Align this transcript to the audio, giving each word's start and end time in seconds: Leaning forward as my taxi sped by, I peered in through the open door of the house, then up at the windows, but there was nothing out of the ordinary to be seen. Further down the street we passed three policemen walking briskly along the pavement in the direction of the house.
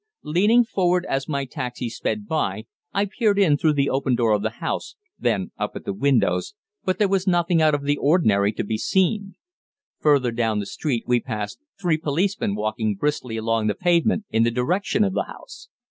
Leaning 0.23 0.63
forward 0.65 1.05
as 1.05 1.29
my 1.29 1.45
taxi 1.45 1.87
sped 1.87 2.27
by, 2.27 2.65
I 2.91 3.05
peered 3.05 3.37
in 3.37 3.55
through 3.55 3.73
the 3.73 3.91
open 3.91 4.15
door 4.15 4.31
of 4.31 4.41
the 4.41 4.49
house, 4.57 4.95
then 5.19 5.51
up 5.59 5.75
at 5.75 5.85
the 5.85 5.93
windows, 5.93 6.55
but 6.83 6.97
there 6.97 7.07
was 7.07 7.27
nothing 7.27 7.61
out 7.61 7.75
of 7.75 7.83
the 7.83 7.97
ordinary 7.97 8.51
to 8.53 8.63
be 8.63 8.79
seen. 8.79 9.35
Further 9.99 10.31
down 10.31 10.57
the 10.57 10.65
street 10.65 11.03
we 11.05 11.19
passed 11.19 11.59
three 11.79 11.99
policemen 11.99 12.55
walking 12.55 12.95
briskly 12.95 13.37
along 13.37 13.67
the 13.67 13.75
pavement 13.75 14.25
in 14.31 14.41
the 14.41 14.49
direction 14.49 15.03
of 15.03 15.13
the 15.13 15.25
house. 15.25 15.69